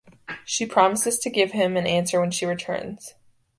[0.45, 3.13] She promises to give him an answer when she returns.